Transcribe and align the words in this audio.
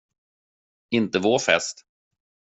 Inte 0.89 1.19
vår 1.19 1.39
fest. 1.39 1.85